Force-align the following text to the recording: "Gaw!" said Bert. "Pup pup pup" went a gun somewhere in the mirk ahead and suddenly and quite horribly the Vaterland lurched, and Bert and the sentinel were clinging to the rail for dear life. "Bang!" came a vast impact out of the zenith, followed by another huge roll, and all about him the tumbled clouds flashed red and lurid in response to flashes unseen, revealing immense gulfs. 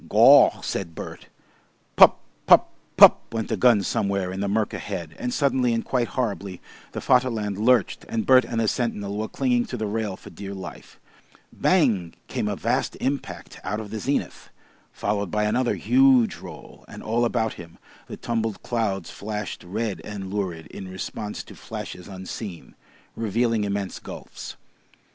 "Gaw!" 0.09 0.61
said 0.61 0.95
Bert. 0.95 1.27
"Pup 1.95 2.19
pup 2.47 2.71
pup" 2.97 3.21
went 3.31 3.51
a 3.51 3.55
gun 3.55 3.83
somewhere 3.83 4.31
in 4.33 4.39
the 4.39 4.47
mirk 4.47 4.73
ahead 4.73 5.15
and 5.19 5.31
suddenly 5.31 5.75
and 5.75 5.85
quite 5.85 6.07
horribly 6.17 6.59
the 6.93 6.99
Vaterland 7.01 7.59
lurched, 7.59 8.03
and 8.09 8.25
Bert 8.25 8.43
and 8.43 8.59
the 8.59 8.67
sentinel 8.67 9.15
were 9.15 9.27
clinging 9.27 9.65
to 9.67 9.77
the 9.77 9.85
rail 9.85 10.17
for 10.17 10.31
dear 10.31 10.55
life. 10.55 10.99
"Bang!" 11.53 12.15
came 12.27 12.47
a 12.47 12.55
vast 12.55 12.97
impact 12.99 13.59
out 13.63 13.79
of 13.79 13.91
the 13.91 13.99
zenith, 13.99 14.49
followed 14.91 15.29
by 15.29 15.43
another 15.43 15.75
huge 15.75 16.37
roll, 16.37 16.83
and 16.87 17.03
all 17.03 17.23
about 17.23 17.53
him 17.53 17.77
the 18.07 18.17
tumbled 18.17 18.63
clouds 18.63 19.11
flashed 19.11 19.63
red 19.63 20.01
and 20.03 20.33
lurid 20.33 20.65
in 20.71 20.87
response 20.87 21.43
to 21.43 21.53
flashes 21.53 22.07
unseen, 22.07 22.73
revealing 23.15 23.65
immense 23.65 23.99
gulfs. 23.99 24.55